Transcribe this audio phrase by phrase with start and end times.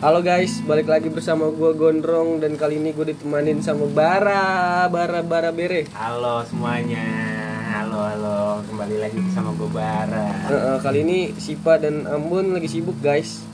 [0.00, 5.20] Halo guys, balik lagi bersama gue Gondrong dan kali ini gue ditemanin sama Bara, Bara,
[5.20, 5.92] Bara Bere.
[5.92, 7.04] Halo semuanya,
[7.68, 10.32] halo halo, kembali lagi sama gue Bara.
[10.48, 13.44] Eh, eh, kali ini Sipa dan Ambon lagi sibuk guys.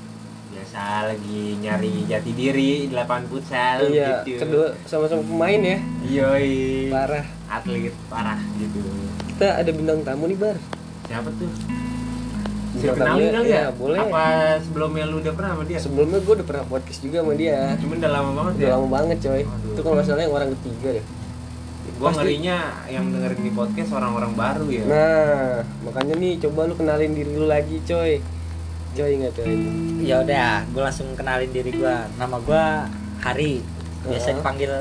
[0.55, 4.47] Biasa lagi nyari jati diri di lapangan futsal iya, gitu.
[4.47, 5.79] kedua sama-sama pemain ya.
[6.07, 7.27] Yoi, Parah.
[7.51, 8.87] atlet parah gitu.
[9.35, 10.55] Kita ada bintang tamu nih Bar.
[11.11, 11.76] Siapa tuh?
[12.77, 13.65] Bisa kenalin kali ya, ya?
[13.73, 13.99] boleh.
[13.99, 14.25] Apa
[14.61, 15.79] sebelumnya lu udah pernah sama dia?
[15.81, 17.59] Sebelumnya gue udah pernah podcast juga sama dia.
[17.81, 18.75] Cuman udah lama banget Udah ya.
[18.77, 19.43] lama banget coy.
[19.43, 19.71] Waduh.
[19.73, 21.05] Itu kalau salah yang orang ketiga deh.
[21.97, 24.85] Gua Pasti- ngerinya yang dengerin di podcast orang-orang baru ya.
[24.85, 28.21] Nah, makanya nih coba lu kenalin diri lu lagi coy.
[28.93, 29.53] Coy nggak coy?
[30.03, 32.65] ya udah gue langsung kenalin diri gue nama gue
[33.21, 33.61] Hari
[34.03, 34.73] biasa dipanggil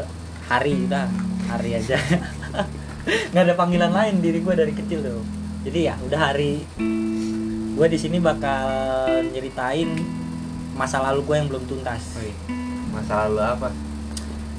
[0.48, 1.12] Hari udah
[1.52, 2.00] Hari aja
[3.36, 5.20] nggak ada panggilan lain diri gue dari kecil tuh
[5.68, 6.54] jadi ya udah Hari
[7.76, 8.68] gue di sini bakal
[9.26, 9.90] nyeritain
[10.74, 12.32] masa lalu gue yang belum tuntas Woi,
[12.90, 13.70] masa lalu apa?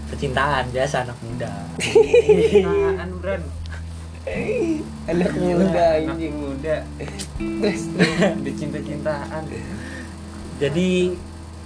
[0.06, 3.42] percintaan biasa anak muda Apaan, Bran?
[5.06, 6.34] Anak muda anak anjing.
[6.34, 6.76] muda.
[7.38, 7.82] Terus,
[8.36, 9.42] Udah cinta-cintaan.
[10.56, 11.14] jadi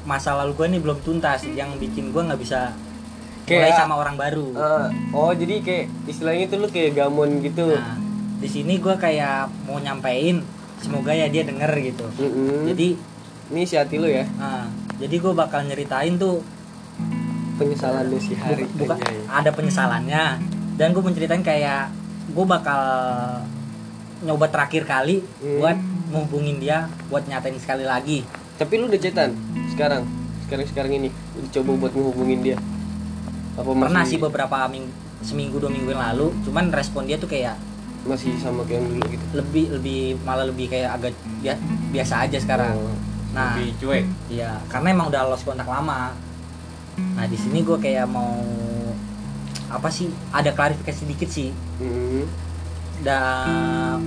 [0.03, 2.73] masa lalu gue ini belum tuntas yang bikin gue nggak bisa
[3.43, 7.71] Kayak- mulai sama orang baru Ah, oh jadi kayak istilahnya itu lu kayak gamon gitu.
[7.71, 7.97] Nah,
[8.37, 10.41] di sini gue kayak mau nyampein,
[10.81, 12.09] semoga ya dia denger gitu.
[12.17, 12.67] Mm-mm.
[12.73, 12.97] Jadi,
[13.51, 16.39] ini si hati lu ya nah, jadi gue bakal nyeritain tuh
[17.59, 18.65] penyesalan lu si hari.
[18.73, 19.21] buka, anjay.
[19.29, 20.25] ada penyesalannya,
[20.81, 21.93] dan gue menceritain kayak
[22.33, 22.81] gue bakal
[24.25, 25.61] nyoba terakhir kali Hmm.
[25.61, 25.77] buat
[26.11, 28.25] menghubungin dia, buat nyatain sekali lagi.
[28.57, 29.37] Tapi lu udah cetan
[29.73, 30.05] sekarang,
[30.49, 32.57] sekarang sekarang ini udah coba buat ngehubungin dia.
[33.57, 37.29] Apa masih Pernah sih beberapa minggu, seminggu dua minggu yang lalu, cuman respon dia tuh
[37.29, 37.57] kayak
[38.03, 39.25] masih sama kayak yang dulu gitu.
[39.35, 42.73] lebih lebih malah lebih kayak agak bia- biasa aja sekarang.
[42.75, 42.97] Oh.
[43.31, 44.05] Nah, Lebih cuek.
[44.27, 46.11] Iya, karena emang udah lost kontak lama.
[46.99, 48.43] Nah di sini gue kayak mau
[49.69, 50.11] apa sih?
[50.31, 51.55] Ada klarifikasi dikit sih.
[51.79, 52.27] Mm-mm.
[53.01, 53.99] Dan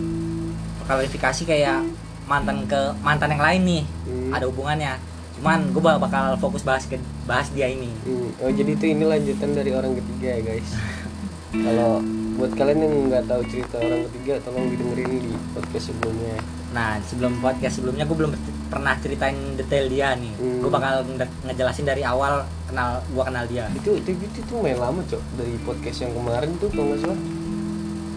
[0.84, 1.82] klarifikasi kayak
[2.24, 4.32] mantan ke mantan yang lain nih Hmm.
[4.32, 5.00] ada hubungannya.
[5.36, 7.90] Cuman gue bakal fokus bahas ke bahas dia ini.
[8.04, 8.30] Hmm.
[8.38, 10.70] Oh jadi itu ini lanjutan dari orang ketiga ya guys.
[11.64, 12.04] Kalau
[12.34, 16.36] buat kalian yang nggak tahu cerita orang ketiga, tolong didengerin di podcast sebelumnya.
[16.72, 18.32] Nah sebelum podcast sebelumnya gue belum
[18.68, 20.34] pernah ceritain detail dia nih.
[20.34, 20.60] Hmm.
[20.60, 23.66] Gue bakal nge- ngejelasin dari awal kenal gue kenal dia.
[23.72, 27.20] Itu itu itu tuh main lama cok dari podcast yang kemarin tuh kalau nggak salah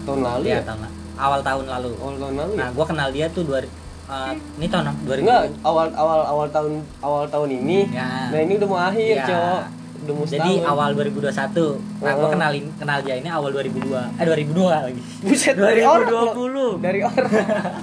[0.03, 0.61] tahun lalu Iya ya.
[0.65, 0.79] tahun
[1.17, 1.89] awal tahun lalu.
[1.97, 2.59] Awal tahun lalu ya.
[2.59, 3.59] Nah gue kenal dia tuh dua
[4.07, 6.73] eh, ini tahun 2000 Enggak, awal awal awal tahun
[7.03, 7.91] awal tahun ini.
[7.91, 8.31] Ya.
[8.31, 9.25] Nah, ini udah mau akhir, Iya.
[9.27, 9.61] Cok.
[9.97, 10.69] Udah mau Jadi setahun.
[10.69, 11.81] awal 2021.
[11.97, 12.29] Nah, gua Oh.
[12.29, 14.01] kenalin kenal dia ini awal 2002.
[14.13, 15.01] Eh 2002 lagi.
[15.19, 16.07] Buset, dari orang.
[16.37, 16.79] 2020.
[16.79, 17.29] Dari orang.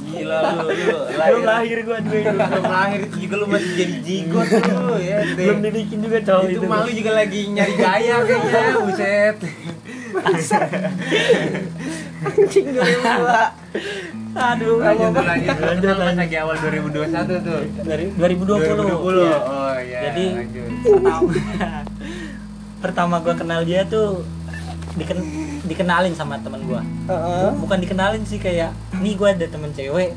[0.00, 2.18] Gila lu, lu Belum lahir gua juga.
[2.32, 5.18] Belum lahir itu juga lu masih jadi jigot lu ya.
[5.34, 6.66] Belum dibikin juga cowok itu itu.
[6.66, 9.36] malu juga lagi nyari gaya kayaknya, buset.
[12.24, 13.52] Anjing 2002.
[14.34, 15.56] Aduh, Lanjut, lanjut.
[15.56, 15.94] Lanjut.
[16.16, 17.60] lagi awal 2021 tuh?
[17.82, 18.66] Dari 2020.
[18.66, 19.22] 2020.
[19.22, 19.38] Iya.
[19.40, 19.98] Oh iya.
[20.08, 20.70] Jadi lanjut.
[22.84, 24.20] Pertama gua kenal dia tuh
[24.94, 25.18] diken,
[25.64, 26.84] dikenalin sama temen gua.
[27.08, 27.48] Heeh.
[27.56, 30.12] Bukan dikenalin sih kayak nih gua ada temen cewek.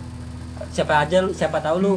[0.76, 1.94] Siapa aja lu siapa tahu lu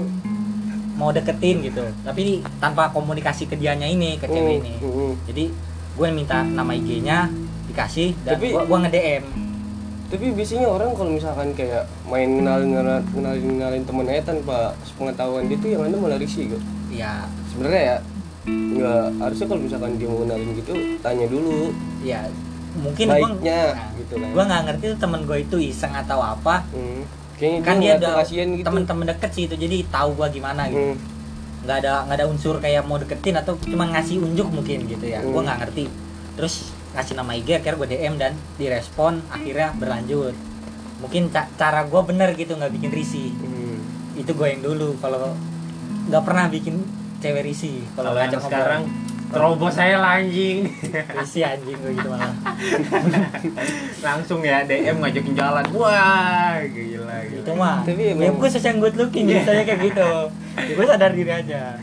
[0.95, 1.83] mau deketin gitu.
[2.07, 4.75] Tapi tanpa komunikasi ke dianya ini, ke cewek ini.
[4.79, 5.13] Mm, mm.
[5.27, 5.45] jadi
[5.91, 7.29] gue minta nama IG-nya
[7.69, 9.25] dikasih dan Tapi- gue nge DM
[10.11, 15.55] Tapi biasanya orang kalau misalkan kayak main kenalin kenalin kenalin, kenalin temennya tanpa sepengetahuan dia
[15.55, 16.63] tuh yang ada malah risih kok.
[16.91, 17.97] ya Sebenarnya ya
[18.43, 22.25] nggak harusnya kalau misalkan dia mau kenalin gitu tanya dulu ya
[22.73, 24.28] mungkin baiknya gue gitu kan.
[24.31, 27.03] gue nggak ngerti tuh temen gue itu iseng atau apa Hmm.
[27.37, 28.61] Kayaknya kan dia ada gitu.
[28.62, 30.97] temen-temen deket sih itu jadi tahu gue gimana gitu Hmm.
[31.61, 35.21] nggak ada nggak ada unsur kayak mau deketin atau cuma ngasih unjuk mungkin gitu ya
[35.21, 35.45] gue Hmm.
[35.45, 35.84] nggak ngerti
[36.33, 36.55] terus
[36.91, 40.33] ngasih nama IG akhirnya gue DM dan direspon akhirnya berlanjut
[40.99, 43.78] mungkin ca- cara gue bener gitu nggak bikin risih Hmm.
[44.15, 45.33] itu gue yang dulu kalau
[46.07, 46.81] nggak pernah bikin
[47.21, 48.83] cewek risih Kalau ngajak sekarang
[49.31, 50.67] terobos saya anjing.
[51.17, 52.34] Risih anjing gue gitu malah
[54.07, 55.63] Langsung ya DM ngajakin jalan.
[55.71, 57.39] Wah, gila gila.
[57.39, 60.11] itu mah Tapi ya gue sosial good looking jadi saya kayak gitu
[60.59, 61.78] ya, gue sadar diri aja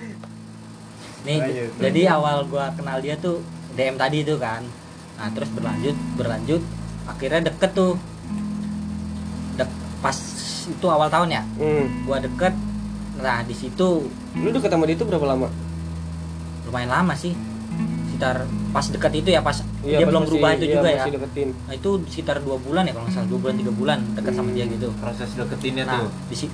[1.23, 1.69] nih Lanjut.
[1.77, 3.43] jadi awal gue kenal dia tuh
[3.73, 4.63] DM tadi itu kan
[5.15, 6.61] nah terus berlanjut berlanjut
[7.05, 7.99] akhirnya deket tuh
[9.55, 9.67] Dek,
[9.99, 10.15] pas
[10.65, 11.83] itu awal tahun ya Hmm.
[12.01, 12.53] gue deket
[13.17, 14.07] nah di situ
[14.37, 15.47] Lu deket sama dia itu berapa lama?
[16.63, 17.31] lumayan lama sih.
[18.07, 20.89] Sekitar pas deket itu ya pas Iya, dia pas belum masih- berubah itu iya, juga
[20.89, 21.03] ya.
[21.07, 21.49] deketin.
[21.63, 23.27] nah itu sekitar dua bulan ya kalau nggak salah.
[23.29, 24.87] Dua bulan tiga bulan deket sama dia gitu.
[24.93, 26.11] Proses deketinnya nah tuh.
[26.27, 26.45] di si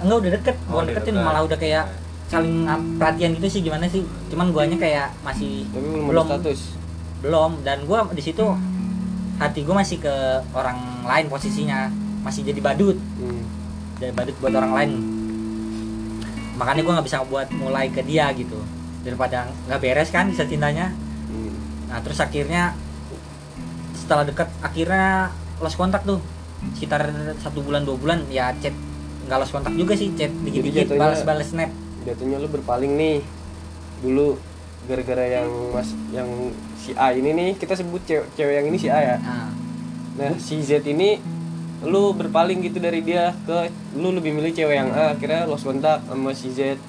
[0.00, 0.54] enggak udah deket.
[0.56, 1.26] Oh, bukan udah deketin deket.
[1.28, 1.84] malah udah kayak
[2.24, 2.56] saling
[2.96, 4.00] perhatian gitu sih gimana sih.
[4.32, 6.60] Cuman guanya kayak masih tapi belum, belum status.
[7.20, 7.50] belum.
[7.60, 8.44] Dan gua di situ
[9.36, 10.14] hati gua masih ke
[10.56, 11.92] orang lain posisinya.
[12.24, 12.96] Masih jadi badut.
[13.20, 13.44] Hmm.
[13.94, 14.90] jadi badut buat orang lain
[16.54, 18.58] makanya gua nggak bisa buat mulai ke dia gitu.
[19.02, 21.52] Daripada nggak beres kan bisa cintanya Hmm.
[21.88, 22.72] nah terus akhirnya
[23.94, 26.20] setelah dekat akhirnya lost kontak tuh.
[26.72, 28.72] Sekitar satu bulan dua bulan ya chat
[29.24, 31.70] nggak lost kontak juga sih chat dikit-dikit jatuhnya- balas-balas snap.
[32.04, 33.18] jatuhnya lu berpaling nih.
[34.04, 34.36] Dulu
[34.84, 36.28] gara-gara yang mas yang
[36.76, 39.16] si A ini nih kita sebut cewek, cewek yang ini si A ya.
[39.16, 39.48] Nah,
[40.14, 41.16] nah si Z ini
[41.84, 46.00] lu berpaling gitu dari dia ke lu lebih milih cewek yang A akhirnya lost kontak
[46.04, 46.80] sama si Z.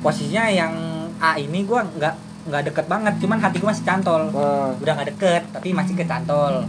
[0.00, 0.72] Posisinya yang
[1.20, 2.14] A ini gua nggak
[2.48, 4.22] nggak deket banget cuman hati gua masih cantol.
[4.32, 6.64] Nah, udah nggak deket tapi masih kecantol.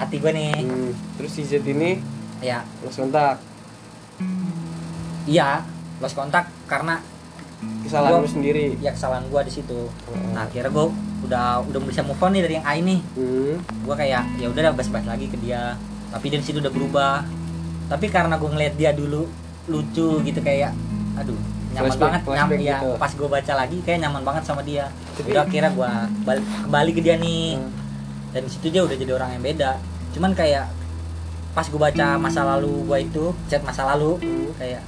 [0.00, 0.64] Hati gua nih.
[0.64, 0.92] Hmm.
[1.20, 2.00] terus si Z ini
[2.40, 2.64] ya.
[2.80, 3.36] lost kontak
[5.28, 5.60] iya
[6.00, 7.04] lost kontak karena
[7.84, 8.80] kesalahan Gua- lu sendiri.
[8.80, 9.92] Ya kesalahan gua di situ.
[10.08, 10.32] Hmm.
[10.32, 10.88] nah akhirnya gua
[11.20, 13.04] udah udah bisa move on nih dari yang A ini.
[13.12, 13.60] Hmm.
[13.84, 15.76] gua kayak ya udah dah bas-bas lagi ke dia
[16.10, 17.16] tapi dari situ udah berubah.
[17.86, 19.26] Tapi karena gua ngeliat dia dulu
[19.66, 20.74] lucu gitu kayak
[21.16, 21.34] aduh
[21.70, 22.20] nyaman Flashback- banget.
[22.22, 22.90] Nyam, flashback ya gitu.
[22.96, 24.84] pas gua baca lagi kayak nyaman banget sama dia.
[25.14, 25.90] Tapi- udah akhirnya gua
[26.22, 27.56] balik kembali ke dia nih.
[27.56, 27.78] Hmm.
[28.30, 29.70] dan situ dia udah jadi orang yang beda.
[30.10, 30.70] Cuman kayak
[31.50, 34.54] pas gua baca masa lalu gua itu chat masa lalu Hmm.
[34.54, 34.82] kayak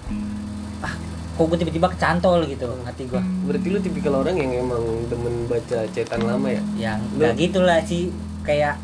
[0.81, 0.95] ah
[1.33, 3.19] kok gue tiba-tiba kecantol gitu hati gua.
[3.43, 6.63] Berarti lu tipikal orang yang emang demen baca cetan lama ya?
[6.77, 8.15] Yang Lu- nggak gitulah sih.
[8.43, 8.79] Kayak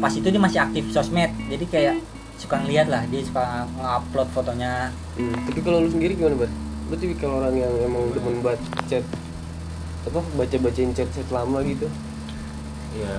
[0.00, 1.96] pas itu dia masih aktif sosmed jadi kayak
[2.34, 6.48] suka ngeliat lah dia suka ngupload fotonya Hmm, tapi kalau lu sendiri gimana, Bar?
[6.88, 9.04] Lu tipikal orang yang emang demen banget chat
[10.00, 11.84] apa baca-bacain chat-chat lama gitu.
[12.90, 13.14] ya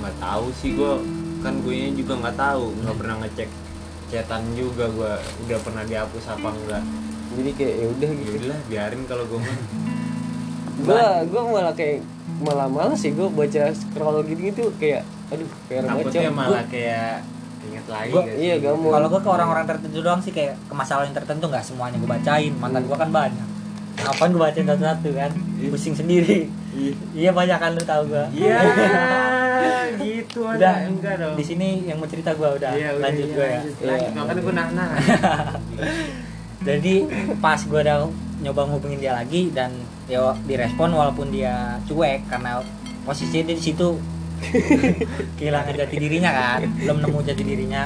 [0.00, 0.92] nggak tahu sih gue
[1.40, 3.50] kan gue juga nggak tahu nggak pernah ngecek
[4.08, 5.12] chatan juga gue
[5.44, 6.82] udah pernah dihapus apa enggak
[7.30, 8.32] Jadi kayak ya udah gitu.
[8.42, 9.58] udah biarin kalau gue mah
[10.80, 12.00] Gua gua malah kayak
[12.40, 17.22] malah malas sih gua baca scroll gitu-gitu kayak aduh kayak takutnya malah kayak
[17.60, 18.90] inget lagi Gua- gak iya, gampang.
[18.90, 22.08] kalau gue ke orang-orang tertentu doang sih kayak ke masalah yang tertentu nggak semuanya gue
[22.08, 22.52] bacain.
[22.56, 23.48] Mantan gue kan banyak.
[24.00, 25.30] Ngapain gue bacain satu-satu kan?
[25.68, 26.48] Pusing sendiri.
[27.12, 27.30] Iya.
[27.36, 28.58] Banyak kan lu tahu gue iya
[30.00, 31.34] gitu udah ada enggak dong.
[31.36, 32.72] di sini yang mau cerita gue udah.
[32.72, 33.60] Iya, udah, lanjut iya, gue ya.
[33.60, 33.74] lanjut.
[33.76, 34.08] Iya.
[34.16, 34.76] Makanya gue nahan
[36.60, 36.94] jadi
[37.40, 37.96] pas gue udah
[38.40, 39.72] nyoba ngubungin dia lagi dan
[40.08, 42.60] ya direspon walaupun dia cuek karena
[43.04, 43.96] posisinya dia di situ
[45.36, 47.82] kehilangan jati dirinya kan belum nemu jati dirinya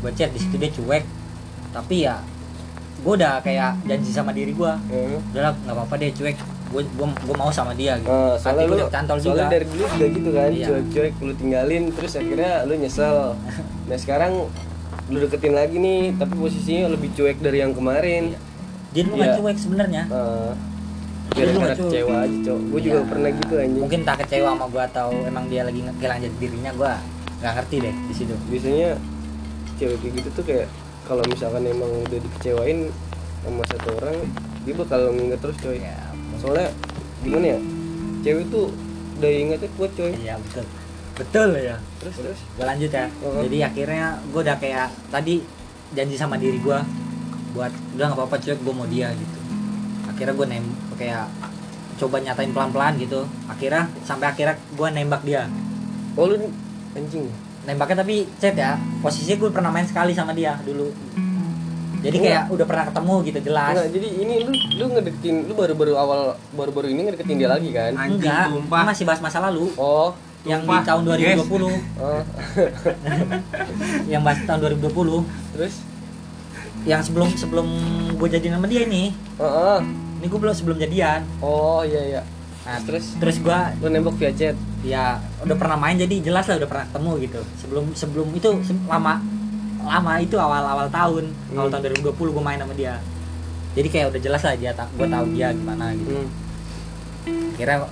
[0.00, 1.04] gue chat di situ dia cuek
[1.70, 2.16] tapi ya
[3.02, 5.18] gue udah kayak janji sama diri gue Heeh.
[5.32, 6.36] udahlah nggak apa-apa deh cuek
[6.72, 9.84] gue gue mau sama dia gitu hati soalnya lu udah cantol soalnya juga dari dulu
[9.84, 10.66] juga gitu kan, Iya.
[10.66, 13.16] cuek-cuek lu tinggalin terus akhirnya lu nyesel.
[13.82, 14.32] Nah, sekarang
[15.10, 18.32] lu deketin lagi nih, tapi posisinya lebih cuek dari yang kemarin.
[18.88, 19.38] jadi lu nggak Iya.
[19.42, 20.56] cuek sebenarnya lu
[21.34, 21.88] gara-gara nggak cuek.
[21.88, 22.58] kecewa aja, Cok.
[22.64, 23.08] Gue juga Iya.
[23.08, 23.80] pernah gitu anjing.
[23.80, 26.92] mungkin tak kecewa sama gue atau emang dia lagi nge- kehilangan jati dirinya gue
[27.38, 28.90] nggak ngerti deh di situ biasanya
[29.74, 30.66] cewek kayak gitu tuh kayak
[31.02, 32.78] kalau misalkan emang udah dikecewain
[33.40, 34.16] sama satu orang
[34.62, 35.98] dia bakal nginget terus coy ya
[36.36, 36.70] soalnya
[37.20, 37.58] gimana ya
[38.22, 38.70] cewek tuh
[39.18, 40.64] udah ingetnya kuat coy Iya betul
[41.12, 43.42] betul ya terus terus gue lanjut ya Oh.
[43.42, 45.34] jadi akhirnya gue udah kayak tadi
[45.90, 46.78] janji sama diri gue
[47.52, 49.38] buat udah nggak apa-apa cuek gue mau dia gitu
[50.12, 50.64] akhirnya gue nem
[51.00, 51.24] kayak
[51.98, 53.24] coba nyatain pelan-pelan gitu.
[53.48, 55.48] Akhirnya sampai akhirnya gue nembak dia.
[56.14, 56.36] Oh lu
[56.92, 57.26] anjing.
[57.62, 60.90] Nembaknya tapi chat ya posisinya gue pernah main sekali sama dia dulu.
[62.02, 62.34] Jadi Enggak.
[62.34, 63.74] kayak udah pernah ketemu gitu jelas.
[63.78, 67.94] Enggak, jadi ini lu lu ngedeketin lu baru-baru awal baru-baru ini ngedeketin dia lagi kan?
[67.94, 68.82] Anjing, enggak tumpah.
[68.82, 69.70] ini masih bahas masa lalu.
[69.78, 70.10] Oh.
[70.42, 70.82] Yang di Tumpah.
[70.82, 71.46] tahun 2020
[72.02, 72.22] oh.
[74.12, 75.74] Yang bahas tahun 2020 terus
[76.82, 77.66] yang sebelum sebelum
[78.12, 79.14] gue jadian sama dia ini.
[79.36, 79.78] Oh.
[80.18, 81.22] ini gue belum sebelum jadian.
[81.38, 82.22] Oh iya iya.
[82.62, 83.18] Nah, terus?
[83.18, 84.54] terus gue lu nembak via chat?
[84.80, 87.40] Ya udah pernah main jadi jelas lah udah pernah ketemu gitu.
[87.58, 89.18] Sebelum sebelum itu se- lama
[89.82, 91.26] lama itu awal awal tahun.
[91.52, 91.74] Awal Hmm.
[91.74, 93.02] tahun 2020 gue main sama dia.
[93.72, 96.12] Jadi kayak udah jelas lah dia gue tahu dia gimana gitu.
[96.12, 97.50] Hmm.
[97.52, 97.86] kira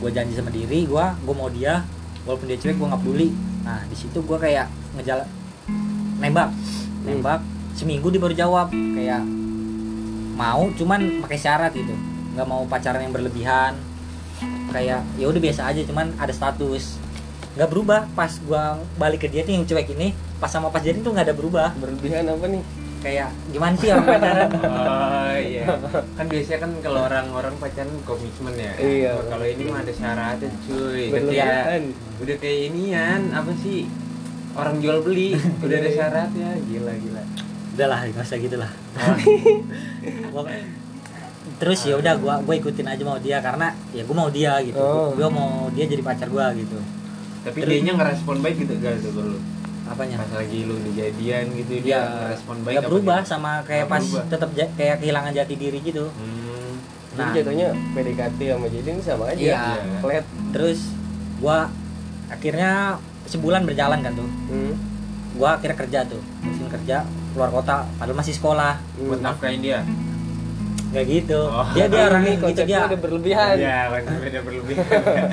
[0.00, 1.84] gue janji sama diri gue gue mau dia.
[2.22, 3.28] Walaupun dia cuek gue nggak peduli.
[3.62, 5.28] Nah di situ gue kayak ngejalan
[6.18, 6.48] nembak.
[7.02, 7.40] Nembak
[7.74, 9.22] seminggu dia baru jawab kayak
[10.34, 11.92] mau cuman pakai syarat gitu
[12.34, 13.76] nggak mau pacaran yang berlebihan
[14.70, 16.96] kayak ya udah biasa aja cuman ada status
[17.58, 21.02] nggak berubah pas gua balik ke dia tuh yang cuek ini pas sama pas jadi
[21.02, 22.62] tuh nggak ada berubah berlebihan apa nih
[23.00, 24.48] kayak gimana sih orang pacaran
[25.30, 25.64] Oh iya.
[26.20, 28.74] Kan biasanya kan kalau orang-orang pacaran komitmen ya.
[28.76, 29.10] Iya.
[29.16, 31.06] Nah, Kalau ini mah ada syaratnya cuy.
[31.08, 31.64] Berlebihan.
[31.64, 33.86] kayak udah kayak inian apa sih?
[34.52, 35.32] Orang jual beli
[35.64, 36.50] udah ada syaratnya.
[36.66, 37.22] Gila gila.
[37.80, 38.68] Udah lah nggak usah gitu lah
[41.56, 44.76] terus ya udah gua gua ikutin aja mau dia karena ya gua mau dia gitu
[44.76, 45.12] Oh.
[45.12, 46.76] gua mau dia jadi pacar gua gitu
[47.40, 49.38] tapi Terus- dia nya ngerespon baik gitu gak tuh ke lu
[49.86, 53.28] apanya pas lagi lu dijadian gitu dia ya ngerespon baik apa berubah gitu?
[53.28, 56.48] sama kayak Nggak pas tetap kayak kehilangan jati diri gitu hmm.
[57.10, 59.42] Jadi nah jatuhnya PDKT sama jadi ini sama aja.
[59.42, 59.60] Iya.
[59.98, 60.24] Flat.
[60.52, 60.80] terus
[61.36, 61.66] gua
[62.28, 62.96] akhirnya
[63.26, 64.74] sebulan berjalan kan tuh Hmm.
[65.34, 66.96] gua akhirnya kerja tuh terusin kerja
[67.30, 69.80] keluar kota padahal masih sekolah buat nafkahin dia
[70.90, 71.62] nggak gitu Oh.
[71.70, 73.54] dia dia orangnya gitu dia udah berlebihan.
[73.54, 74.82] Iya, kan beda berlebihan.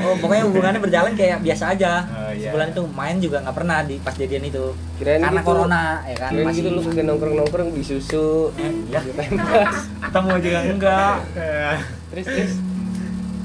[0.06, 2.54] oh pokoknya hubungannya berjalan kayak biasa aja Oh, iya.
[2.54, 4.66] sebulan itu main juga nggak pernah di pas jadian itu
[5.02, 8.54] Kirain karena gitu, corona ya kan Kirain gitu lu kagak nongkrong-nongkrong di susu.
[8.54, 9.76] Iya tempas.
[10.00, 11.16] ketemu juga enggak
[12.08, 12.54] terus terus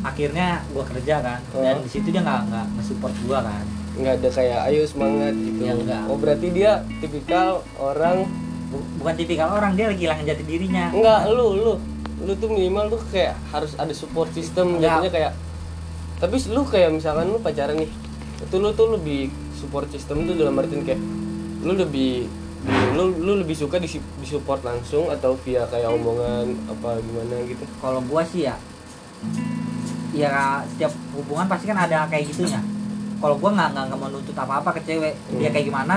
[0.02, 1.64] akhirnya gua kerja kan Oh.
[1.64, 5.60] dan di situ dia nggak nggak nge-support gua kan nggak ada kayak ayo semangat gitu.
[5.68, 6.02] Ya, enggak.
[6.08, 8.24] Oh berarti dia tipikal orang
[8.72, 10.88] Bu- bukan tipikal orang dia lagi hilangan jati dirinya.
[10.96, 11.74] Enggak lu lu.
[12.22, 15.32] Lu tuh minimal lu kayak harus ada support system jatuhnya kayak
[16.22, 17.90] tapi lu kayak misalkan lu pacaran nih
[18.38, 19.26] itu lu tuh lebih
[19.58, 21.02] support system tuh dalam artian kayak
[21.66, 22.30] lu lebih
[22.94, 23.90] lu lu lebih suka di
[24.22, 27.66] disupport langsung atau via kayak omongan apa gimana gitu?
[27.82, 28.54] Kalau gua sih ya
[30.14, 32.62] ya setiap hubungan pasti kan ada kayak gitunya
[33.22, 35.54] kalau gua nggak nggak mau nuntut apa apa ke cewek dia Hmm.
[35.54, 35.96] kayak gimana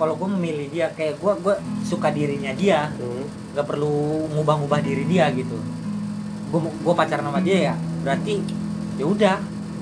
[0.00, 3.60] kalau gua memilih dia kayak gua gua suka dirinya dia hmm.
[3.60, 5.60] perlu ngubah-ngubah diri dia gitu.
[6.48, 8.40] Gua gua pacaran sama dia ya berarti
[8.96, 9.36] ya udah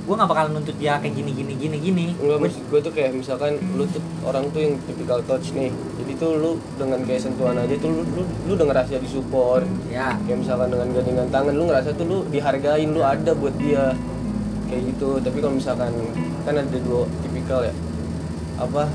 [0.06, 2.06] gua nggak bakal nuntut dia kayak gini gini gini gini.
[2.18, 5.70] Enggak maksud gue tuh kayak misalkan lu tuh orang tuh yang tipikal touch nih
[6.02, 9.66] jadi tuh lu dengan kayak sentuhan aja tuh lu lu, lu udah ngerasa disupport.
[9.92, 13.92] Ya kayak misalkan dengan gandengan tangan lu ngerasa tuh lu dihargain lu ada buat dia
[14.72, 15.20] kayak gitu.
[15.20, 15.92] Tapi kalau misalkan
[16.46, 17.74] kan ada dua tipikal ya.
[18.62, 18.86] Apa?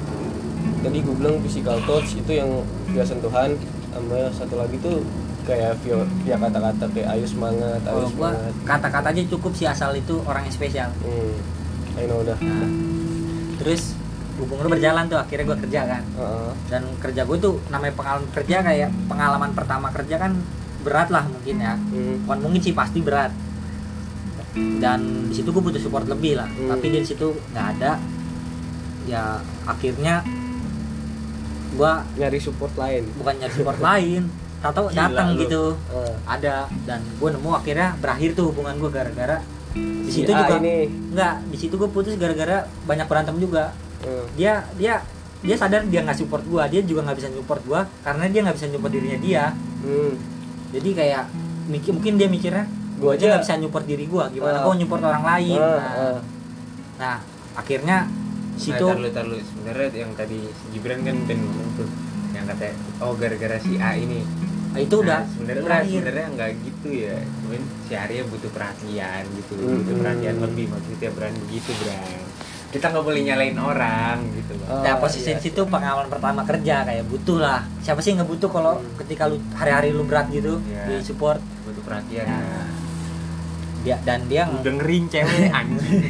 [0.82, 2.50] Tadi gue bilang physical touch itu yang
[2.90, 3.54] via sentuhan
[3.92, 5.04] sama satu lagi tuh
[5.44, 8.54] kayak via, via kata-kata kayak ayo semangat ayo kalau gua semangat.
[8.64, 10.90] kata-kata aja cukup sih asal itu orang yang spesial.
[11.02, 11.34] Hmm
[12.00, 12.70] I know udah nah,
[13.60, 13.98] terus
[14.40, 16.04] hubungan berjalan tuh akhirnya gua kerja kan.
[16.08, 16.52] Heeh.
[16.72, 20.32] dan kerja gue tuh namanya pengalaman kerja kayak pengalaman pertama kerja kan
[20.82, 21.74] berat lah mungkin ya.
[21.76, 22.26] Hmm.
[22.26, 23.34] bukan mungkin sih pasti berat
[24.54, 26.48] dan di situ gue butuh support lebih lah.
[26.48, 26.76] Hmm.
[26.76, 27.92] tapi di situ nggak ada.
[29.08, 30.26] Ya akhirnya
[31.72, 33.08] gue nyari support lain.
[33.16, 34.28] Bukan nyari support lain
[34.62, 35.74] Gila datang gitu.
[35.90, 36.68] Eh, ada.
[36.86, 39.42] Dan gue nemu akhirnya berakhir tuh hubungan gue gara-gara
[39.72, 40.92] di si situ juga ini.
[41.16, 43.72] Nggak di situ gue putus gara-gara banyak berantem juga.
[44.04, 45.00] Eh, dia dia
[45.42, 46.70] dia sadar dia nggak support gua.
[46.70, 49.46] Dia juga nggak bisa support gua karena dia nggak bisa support dirinya dia.
[49.82, 50.14] Hmm.
[50.72, 51.24] jadi kayak
[51.68, 52.70] mikir mungkin dia mikirnya
[53.02, 54.26] Gua gua aja nggak bisa support diri gua.
[54.30, 54.62] Gimana?
[54.62, 55.58] Gua support orang lain.
[55.58, 56.20] Ah, nah, ah.
[56.96, 57.16] nah
[57.54, 57.98] akhirnya
[58.54, 61.90] situ Nah, taruh taruh sebenarnya yang tadi si Gibran kan ben ngomong tuh
[62.32, 64.22] yang katanya oh gara-gara si A ini.
[64.72, 65.92] Nah, itu udah Nah, sebenarnya berakhir.
[66.00, 67.18] sebenarnya nggak gitu ya.
[67.42, 69.82] Cuman si Arya butuh perhatian gitu Hmm.
[69.82, 70.66] butuh perhatian lebih.
[70.70, 72.22] Maksudnya Bran begitu Bran.
[72.72, 75.36] Kita nggak boleh nyalain orang gitu loh Oh, nah posisi iya.
[75.36, 77.68] di situ pengalaman pertama kerja kayak butuh lah.
[77.82, 78.96] Siapa sih nggak butuh kalau Hmm.
[78.96, 80.88] ketika lu hari-hari lu berat gitu Iya.
[80.88, 81.44] di support?
[81.66, 82.24] Butuh perhatian.
[82.24, 82.64] Ya.
[83.82, 86.02] Dia dan dia dengerin cewek anjing.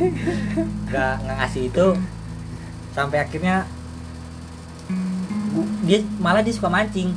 [0.91, 1.87] Nggak ngasih itu.
[2.91, 3.63] Sampai akhirnya
[5.83, 7.11] dia malah dia suka mancing.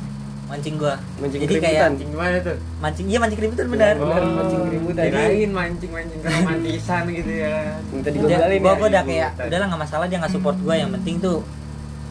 [0.45, 0.95] Mancing gua.
[1.17, 1.65] Mancing jadi keributan.
[1.73, 2.57] kayak mancing gimana tuh?
[2.77, 3.93] Mancing iya mancing keributan benar.
[3.97, 5.03] Benar, mancing keributan.
[5.09, 7.55] kirain mancing mancing keromantisan gitu ya.
[7.89, 8.77] Minta digombalin gua, ya.
[8.77, 9.47] gua udah kayak Keributan.
[9.49, 10.75] udahlah nggak masalah dia nggak support gua.
[10.77, 11.37] Yang penting tuh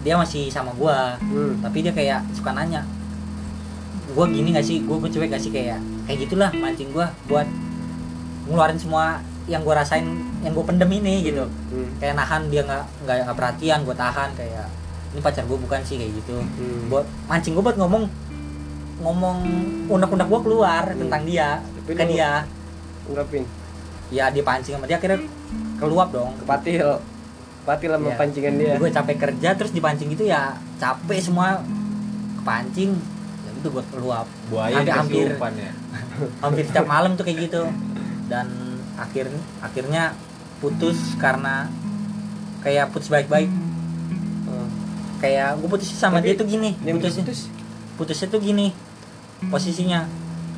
[0.05, 1.17] dia masih sama gua.
[1.23, 1.63] Hmm.
[1.65, 2.83] tapi dia kayak suka nanya
[4.15, 4.79] gua gini gak sih?
[4.87, 5.51] Gua, gua cuek gak sih?
[5.51, 7.49] Kayak kayak gitulah mancing gua buat
[8.47, 10.05] ngeluarin semua yang gua rasain
[10.41, 11.45] yang gua pendem ini gitu.
[11.69, 11.89] Hmm.
[11.97, 14.67] kayak nahan dia nggak nggak perhatian gue tahan kayak
[15.11, 16.37] ini pacar gue bukan sih kayak gitu.
[16.37, 16.89] Hmm.
[16.89, 18.05] buat mancing gue buat ngomong
[18.97, 19.37] ngomong
[19.89, 21.01] unek-unek gue keluar Hmm.
[21.01, 22.33] tentang dia Tapi ke dia.
[23.05, 23.45] ungkapin?
[24.09, 25.21] Ya dia pancing sama dia akhirnya
[25.77, 26.33] keluap dong.
[26.39, 27.01] Kepatil.
[27.61, 28.17] Kepatil sama Iya.
[28.17, 28.75] pancingan dia.
[28.75, 31.61] Gue capek kerja terus dipancing gitu ya capek semua.
[32.39, 32.91] Kepancing
[33.41, 34.27] ya itu gue keluap.
[34.47, 35.27] Buaya Hampir- hampir.
[35.33, 35.73] umpan ya.
[36.41, 37.63] Hampir setiap malam tuh kayak gitu
[38.31, 38.47] dan
[38.95, 39.29] akhir
[39.61, 40.15] akhirnya
[40.63, 41.69] putus karena
[42.65, 43.51] kayak putus baik-baik.
[44.49, 44.69] Oh.
[45.21, 47.25] kayak gue putus sama Tapi dia tuh gini yang putusnya.
[47.25, 47.41] putus?
[48.01, 48.73] Putusnya tuh gini
[49.53, 50.09] posisinya.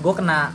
[0.02, 0.54] Gue kena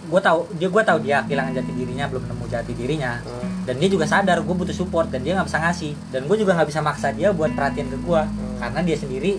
[0.00, 3.20] gue tahu dia gue tahu dia kehilangan jati dirinya belum nemu jati dirinya.
[3.26, 3.46] Oh.
[3.68, 5.92] dan dia juga sadar gue butuh support dan dia nggak bisa ngasih.
[6.14, 8.22] Dan gue juga nggak bisa maksa dia buat perhatian ke gue
[8.60, 9.32] karena dia sendiri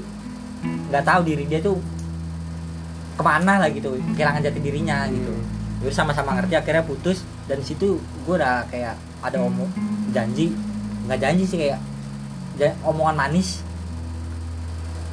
[0.62, 1.80] nggak tahu diri dia tuh
[3.18, 5.34] ke mana lah gitu kehilangan jati dirinya gitu
[5.82, 7.26] Jadi sama-sama ngerti akhirnya putus.
[7.50, 8.96] Dan situ gue udah kayak
[9.26, 9.68] ada omong
[10.14, 10.54] janji.
[11.10, 11.82] Nggak janji sih kayak
[12.86, 13.66] omongan manis.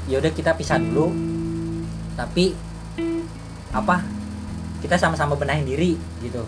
[0.09, 1.13] Ya udah kita pisah dulu.
[2.17, 2.53] Tapi
[3.73, 4.01] apa
[4.85, 6.45] kita sama-sama benahin diri gitu.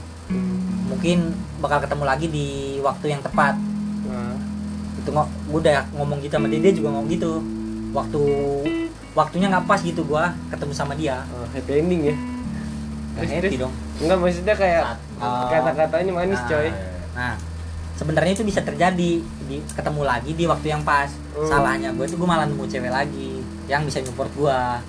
[0.92, 3.56] Mungkin bakal ketemu lagi di waktu yang tepat.
[4.06, 4.36] Nah,
[5.00, 7.40] itu ngo gue udah ngomong gitu sama dia dia juga ngomong gitu.
[7.90, 8.20] Waktu
[9.16, 11.26] waktunya nggak pas gitu gua ketemu sama dia.
[11.34, 12.16] Oh, happy ending ya.
[13.16, 13.62] Nggak Terus, happy terus?
[13.66, 14.84] dong enggak maksudnya kayak
[15.16, 15.46] Oh.
[15.46, 16.48] kata-katanya manis Nah.
[16.48, 16.68] coy
[17.12, 17.34] nah
[17.92, 21.44] sebenarnya itu bisa terjadi di ketemu lagi di waktu yang pas Hmm.
[21.46, 24.80] salahnya gue tuh gue malah nemu cewek lagi yang bisa support gua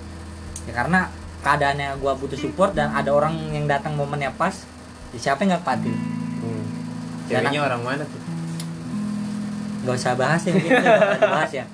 [0.62, 1.06] ya karena
[1.38, 4.64] keadaannya gua butuh support dan ada orang yang datang momennya pas
[5.12, 5.92] ya siapa yang nggak khawatir
[6.40, 6.64] Hmm.
[7.26, 8.20] ceweknya orang mana tuh
[9.82, 10.72] nggak usah bahas ya mungkin
[11.18, 11.64] dibahas ya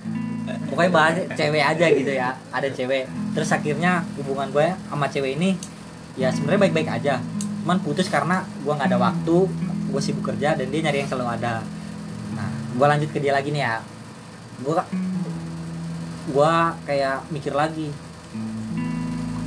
[0.67, 5.51] pokoknya bahas cewek aja gitu ya ada cewek terus akhirnya hubungan gue sama cewek ini
[6.19, 7.23] ya sebenarnya baik-baik aja.
[7.63, 9.37] Cuman putus karena gue nggak ada waktu
[9.89, 11.63] gue sibuk kerja dan dia nyari yang selalu ada.
[12.35, 13.81] Nah gue lanjut ke dia lagi nih ya.
[14.61, 14.75] Gue
[16.29, 16.53] gue
[16.85, 17.89] kayak mikir lagi.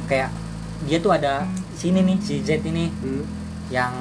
[0.07, 0.31] Kayak
[0.87, 1.45] dia tuh ada
[1.77, 3.23] sini nih si Z ini Hmm.
[3.69, 3.93] yang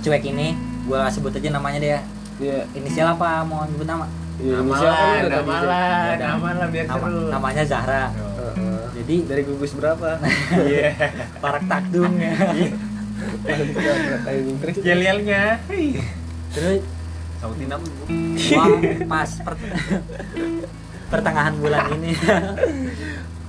[0.00, 0.56] cuek ini.
[0.88, 1.98] Gue sebut aja namanya dia.
[2.40, 4.08] Iya, inisial apa mau nyebut nama
[4.40, 5.66] iya, nama inisial kan lah udah nama tadi.
[5.66, 6.18] lah udah.
[6.26, 8.52] nama lah biar nama, seru namanya Zahra Oh.
[8.56, 8.82] Heeh.
[8.96, 10.08] jadi dari gugus berapa?
[10.66, 10.90] iya
[11.38, 12.34] parak takdung ya
[14.60, 15.60] Terus yel-yelnya
[16.50, 16.80] terus
[17.36, 18.64] sautin apa gua
[19.06, 19.76] pas per-
[21.08, 22.12] pertengahan bulan ini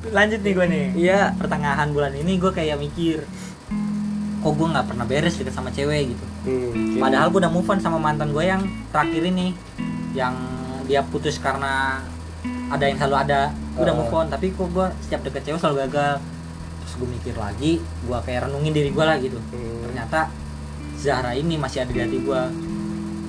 [0.07, 1.21] lanjut nih gue nih Iya.
[1.35, 3.23] pertengahan bulan ini gue kayak mikir
[4.37, 7.77] kok gue nggak pernah beres deket sama cewek gitu Hmm, padahal gue udah move on
[7.77, 9.53] sama mantan gue yang terakhir ini
[10.11, 10.33] yang
[10.91, 12.03] dia putus karena
[12.67, 13.99] ada yang selalu ada gue udah Oh.
[14.01, 16.19] move on tapi kok gue setiap deket cewek selalu gagal
[16.77, 19.79] terus gue mikir lagi gue kayak renungin diri gue lah gitu Hmm.
[19.81, 20.27] ternyata
[20.93, 22.41] Zahra ini masih ada di hati gue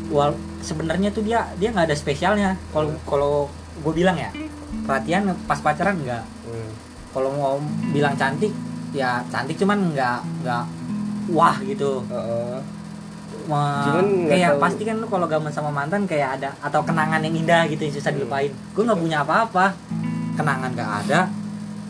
[0.09, 3.33] wal sebenarnya tuh dia dia nggak ada spesialnya kalau kalau
[3.79, 4.29] gue bilang ya
[4.83, 6.71] perhatian pas pacaran nggak Hmm.
[7.11, 7.57] kalau mau
[7.91, 8.51] bilang cantik
[8.91, 10.65] ya cantik cuman nggak nggak
[11.31, 12.59] wah gitu Heeh.
[12.59, 12.82] Ma-
[13.45, 17.35] Cuman kayak tahu- pasti kan lu kalau gaman sama mantan kayak ada atau kenangan yang
[17.37, 18.51] indah gitu yang susah dilupain.
[18.73, 19.75] Gue nggak punya apa-apa.
[20.33, 21.21] Kenangan nggak ada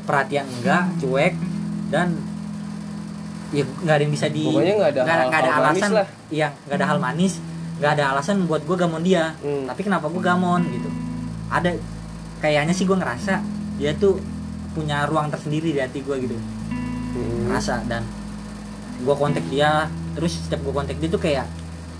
[0.03, 1.35] perhatian enggak cuek
[1.89, 2.19] dan
[3.51, 5.93] ya nggak ada yang bisa di Pokoknya nggak ada nggak nggak ada hal-hal manis alasan.
[5.95, 6.07] lah.
[6.29, 7.33] iya nggak ada hal manis
[7.79, 9.25] nggak ada alasan buat gue gamon dia.
[9.39, 9.65] Hmm.
[9.65, 10.89] tapi kenapa gue gamon gitu?
[11.49, 11.71] Ada
[12.39, 13.35] kayaknya sih gue ngerasa
[13.77, 14.19] dia tuh
[14.73, 16.35] punya ruang tersendiri di hati gue gitu.
[16.35, 17.47] Hmm.
[17.47, 18.03] ngerasa dan
[18.99, 21.47] gue kontak dia terus setiap gue kontak dia tuh kayak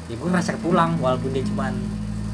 [0.05, 1.73] ya gue ngerasa pulang walaupun dia cuman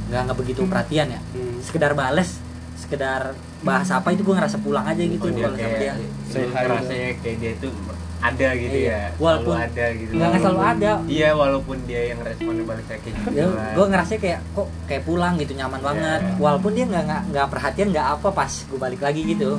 [0.07, 1.21] nggak nggak begitu perhatian ya.
[1.31, 1.61] Hmm.
[1.61, 2.41] sekedar bales
[2.75, 6.07] sekedar bahas apa itu gue ngerasa pulang aja gitu Oh, dia kalau sama dia hi.
[6.49, 7.73] ngerasanya kayak dia tuh
[8.19, 8.91] ada gitu Iya.
[8.91, 10.11] ya Walaupun- selalu ada gitu.
[10.11, 10.91] nggak nggak selalu ada.
[11.07, 15.35] Iya walaupun dia yang responnya balik kayak gitu ya, gue ngerasa kayak kok kayak pulang
[15.37, 16.21] gitu nyaman banget.
[16.21, 16.35] Iya.
[16.37, 19.51] walaupun dia nggak nggak nggak perhatian nggak apa pas gue balik lagi gitu.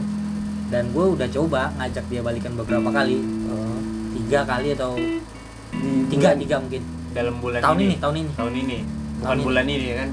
[0.68, 3.18] Dan gue udah coba ngajak dia balikan beberapa kali.
[3.48, 3.80] Oh.
[4.14, 4.92] tiga kali atau
[6.08, 6.84] tiga bulan- tiga mungkin.
[7.10, 7.86] Dalam bulan tahun ini.
[7.86, 8.32] ini tahun ini.
[8.34, 8.78] Tahun ini.
[8.80, 9.46] Bukan Tahun ini.
[9.46, 10.10] bulan ini kan?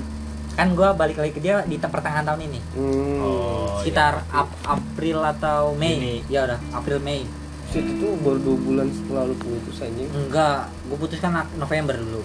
[0.57, 2.61] Kan gue balik lagi ke dia di te- pertengahan tahun ini.
[2.73, 3.19] Hmm.
[3.21, 4.41] oh sekitar iya.
[4.41, 5.95] Ap- April atau Mei.
[5.95, 6.15] Ini.
[6.27, 6.59] ya udah.
[6.73, 7.23] April Mei.
[7.67, 10.09] Shit, itu baru dua bulan setelah lu putus anjing.
[10.09, 12.23] enggak gue putuskan Nak- November dulu.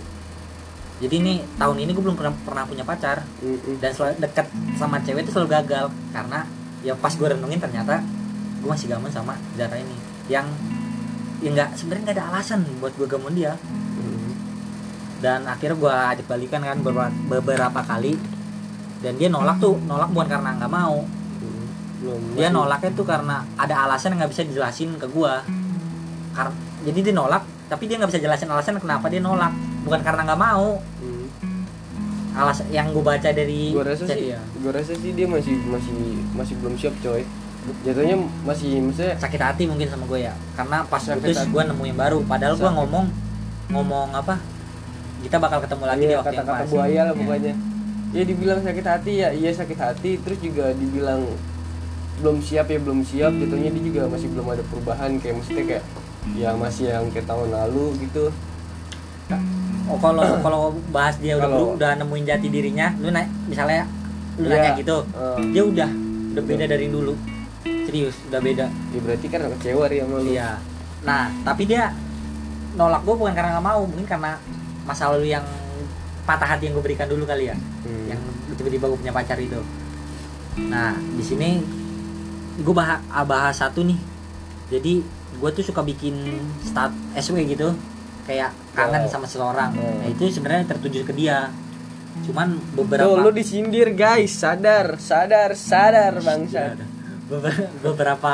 [0.99, 3.25] Jadi nih tahun ini gue belum pernah pernah punya pacar.
[3.41, 3.57] Hmm.
[3.77, 5.85] dan selalu deket sama cewek itu selalu gagal.
[6.11, 6.45] Karena
[6.81, 7.99] ya pas gue renungin ternyata
[8.57, 9.97] gue masih gaman sama Zara ini.
[10.27, 10.47] Yang
[11.41, 13.53] ya nggak sebenarnya nggak ada alasan buat gue gamun dia
[13.91, 14.31] Hmm.
[15.19, 18.13] dan akhirnya gue ajak balikan kan beberapa, beberapa kali
[18.99, 21.65] dan dia nolak tuh nolak bukan karena nggak mau Hmm.
[21.99, 22.21] Belum.
[22.31, 25.41] dia masih- nolaknya tuh karena ada alasan yang nggak bisa dijelasin ke gua
[26.31, 29.49] karena jadi dia nolak tapi dia nggak bisa jelasin alasan kenapa dia nolak
[29.81, 31.25] bukan karena nggak mau Hmm.
[32.31, 34.39] alasan yang gue baca dari Gua rasa chat sih, dia.
[34.57, 35.97] gua rasa sih dia masih masih
[36.31, 37.25] masih belum siap coy.
[37.81, 40.33] Jatuhnya masih maksudnya sakit hati mungkin sama gue ya.
[40.53, 42.19] Karena pas Sakit putus gue nemu yang baru.
[42.25, 43.05] Padahal gue ngomong
[43.69, 44.35] ngomong apa?
[45.21, 46.69] Kita bakal ketemu lagi di iya, waktu yang kata-kata pas.
[46.69, 47.19] buaya lah Iya.
[47.21, 47.53] pokoknya.
[48.11, 49.29] Ya dibilang sakit hati ya.
[49.31, 50.11] Iya sakit hati.
[50.19, 51.21] Terus juga dibilang
[52.17, 53.31] belum siap ya belum siap.
[53.31, 55.11] Jatuhnya dia juga masih belum ada perubahan.
[55.17, 55.83] Kayak maksudnya kayak
[56.33, 58.33] ya masih yang kayak tahun lalu gitu.
[59.85, 63.83] Oh kalau kalau bahas dia udah beru- udah nemuin jati dirinya lu naik misalnya
[64.35, 65.89] lu Iya, nanya gitu eh, dia udah
[66.31, 67.11] udah beda dari dulu
[67.83, 70.49] serius udah beda ya berarti kan kecewa dia sama lu Iya.
[71.01, 71.89] Nah, tapi dia
[72.73, 74.37] nolak gue bukan karena nggak mau, mungkin karena
[74.85, 75.41] masa lalu yang
[76.23, 78.05] patah hati yang gue berikan dulu kali ya, Hmm.
[78.05, 78.21] yang
[78.53, 79.57] tiba-tiba gue punya pacar itu.
[80.61, 81.57] Nah, di sini
[82.55, 83.97] gue bahas, bahas satu nih.
[84.69, 85.01] Jadi
[85.35, 86.13] gue tuh suka bikin
[86.61, 87.73] stat SW gitu,
[88.23, 89.09] kayak kangen Oh.
[89.09, 89.73] sama seseorang.
[89.73, 89.95] Oh.
[89.97, 91.49] Nah itu sebenarnya tertuju ke dia.
[92.21, 96.77] Cuman beberapa Tuh, lu disindir guys, sadar, sadar, sadar bangsa.
[97.31, 98.33] Beber- beberapa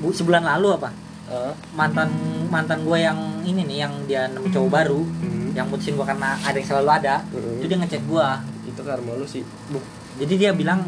[0.00, 0.90] bu sebulan lalu apa?
[1.30, 2.10] Ah, mantan
[2.50, 3.14] mantan gue yang
[3.46, 5.54] ini nih yang dia nemu cowok baru hmm.
[5.54, 7.62] yang mutusin gue karena ada yang selalu ada Mm-mm.
[7.62, 8.26] itu dia ngechat gue
[8.66, 9.46] itu karma lu sih.
[9.70, 9.86] Bu-
[10.18, 10.82] jadi dia bilang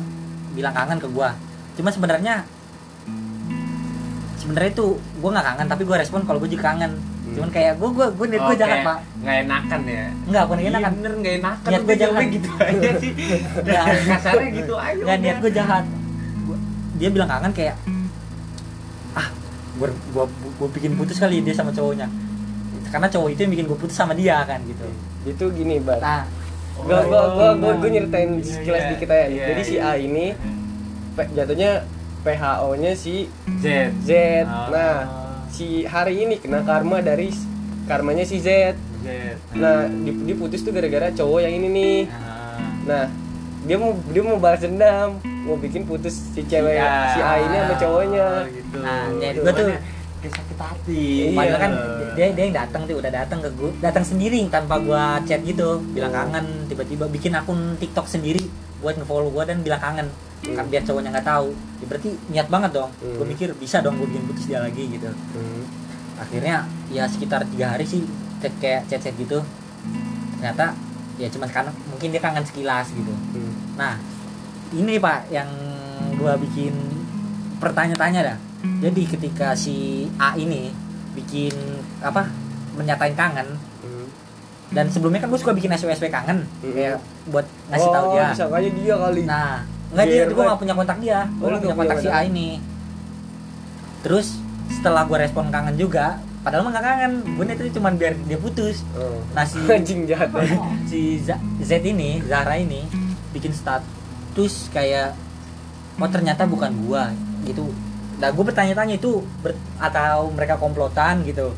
[0.53, 1.29] bilang kangen ke gue
[1.73, 2.43] cuma sebenarnya
[4.35, 6.91] sebenarnya itu gue nggak kangen tapi gue respon kalau gue juga kangen.
[7.33, 8.99] Cuman kayak gue gue gue niat gue jahat pak.
[9.23, 10.05] Nggak enakan ya?
[10.27, 11.71] Nggak bukan Iya, enak kan bener nggak enakan.
[11.71, 12.01] Niat jahat.
[12.03, 13.13] jawabnya gitu aja sih.
[14.11, 15.85] Kasarnya gitu aja nggak niat gue jahat
[16.95, 17.77] dia bilang kangen kayak
[19.13, 19.29] ah
[19.79, 20.25] gue gue
[20.59, 22.09] gue bikin putus kali dia sama cowoknya.
[22.89, 24.85] Karena cowok itu yang bikin gue putus sama dia kan gitu.
[25.25, 26.25] Itu gini bar nah.
[26.73, 29.27] Gua gua gua gua, gua nyeritain Iya, sekilas iya, dikit aja.
[29.29, 29.93] Iya, jadi si iya.
[29.93, 30.27] A ini
[31.13, 31.71] pe- jatuhnya
[32.25, 33.29] PHO nya si
[33.61, 33.93] Z.
[34.03, 34.11] Z.
[34.49, 34.73] Oh.
[34.73, 34.95] nah
[35.53, 37.29] si hari ini kena karma dari
[37.85, 38.75] karmanya si Z.
[39.05, 39.09] Z.
[39.53, 41.99] Nah di- dia putus tuh gara-gara cowok yang ini nih.
[42.09, 42.57] Ah.
[42.83, 43.05] nah
[43.63, 46.91] dia mau dia mau balas dendam mau bikin putus si cewek Iya.
[47.09, 48.77] si A ini sama cowoknya Oh, gitu.
[48.79, 49.81] Nah, niat gua tuh- Cuman ya,
[50.21, 51.35] kayak sakit hati Iya.
[51.35, 51.73] Padahal kan
[52.13, 55.69] dia dia yang datang tuh udah datang ke gue datang sendiri tanpa gua chat gitu
[55.91, 58.43] bilang kangen tiba-tiba bikin akun TikTok sendiri
[58.79, 60.07] buat ngefollow gua dan bilang kangen
[60.45, 63.15] kan biar cowoknya nggak tahu ya, berarti niat banget dong Hmm.
[63.15, 65.63] gue mikir bisa dong gue bikin putus dia lagi gitu Hmm.
[66.17, 66.57] akhirnya
[66.89, 68.03] ya sekitar tiga hari sih
[68.39, 69.39] chat kayak chat chat gitu
[70.35, 70.75] ternyata
[71.15, 73.55] ya cuma karena mungkin dia kangen sekilas gitu Hmm.
[73.73, 73.95] Nah,
[74.73, 75.49] ini Pak yang
[76.17, 76.73] gua bikin
[77.59, 78.39] pertanya-tanya dah.
[78.81, 80.71] Jadi ketika si A ini
[81.13, 81.53] bikin
[81.99, 82.27] apa
[82.73, 83.49] menyatain kangen
[83.83, 84.07] Hmm.
[84.71, 86.71] dan sebelumnya kan gue suka bikin SWSW kangen Mm-mm.
[86.73, 88.27] kayak buat ngasih tahu oh, dia.
[88.31, 89.53] disangkanya dia kali Nah,
[89.91, 91.19] enggak dia Biar gue gak punya kontak dia.
[91.29, 92.49] Gue Oh, gak punya nggak kontak si A ini.
[94.03, 94.27] Terus
[94.71, 97.13] setelah gue respon kangen juga, padahal mah gak kangen.
[97.37, 98.83] Gue itu cuma biar dia putus.
[98.95, 99.21] oh.
[99.31, 100.31] Nah, si anjing jahat
[100.91, 102.87] si Z, Z ini Zahra ini
[103.31, 104.02] bikin status
[104.69, 105.13] kayak
[105.95, 107.13] oh ternyata bukan gua
[107.45, 107.69] gitu.
[108.17, 111.51] Nah gue bertanya-tanya itu ber- atau mereka komplotan gitu.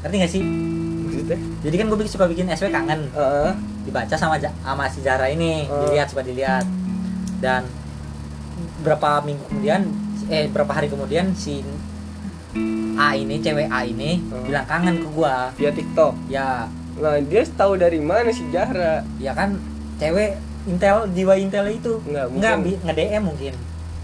[0.00, 0.42] Ngerti gak sih?
[0.42, 1.38] Maksudnya?
[1.60, 3.08] Jadi kan gue suka bikin SW kangen.
[3.10, 3.52] Heeh.
[3.86, 5.68] dibaca sama sama si Zahra ini.
[5.68, 5.86] Oh.
[5.86, 6.66] dilihat suka dilihat.
[7.38, 7.62] Dan
[8.80, 9.86] berapa minggu kemudian
[10.26, 11.60] eh berapa hari kemudian si
[12.96, 14.42] A ini cewek A ini Oh.
[14.42, 15.52] bilang kangen ke gua.
[15.54, 16.16] Via TikTok?
[16.26, 16.66] Ya.
[16.96, 19.60] Nah dia tahu dari mana si Jahra ya kan
[19.96, 21.92] cewek intel jiwa intel itu.
[22.02, 23.54] Nggak, nggak mungkin- bi- nge DM mungkin.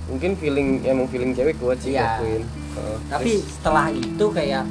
[0.03, 2.19] Mungkin feeling emang feeling cewek kuat sih Iya.
[2.19, 2.43] ngakuin.
[2.73, 2.97] Heeh.
[3.07, 4.65] tapi Terus, setelah itu kayak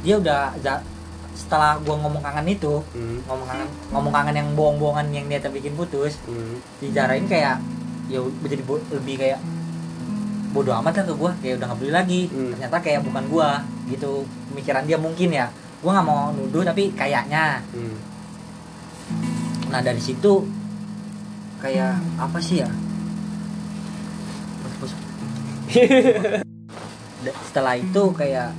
[0.00, 0.54] dia udah
[1.34, 5.74] setelah gua ngomong kangen itu hmm, ngomong kangen ngomong kangen yang bohong-bohongan yang dia bikin
[5.74, 7.58] putus hmm, dijarain kayak
[8.06, 8.62] ya jadi
[8.94, 9.42] lebih kayak
[10.54, 12.20] bodoh amat lah ke gua kayak udah nggak beli lagi.
[12.30, 12.54] Hmm.
[12.54, 13.48] ternyata kayak bukan gua
[13.86, 14.22] gitu.
[14.48, 15.50] Pemikiran dia mungkin ya.
[15.82, 17.60] Gua nggak mau nuduh tapi kayaknya.
[17.74, 17.98] Hmm.
[19.66, 20.46] nah dari situ
[21.60, 22.70] kayak apa sih ya?
[27.50, 28.52] Setelah itu kayak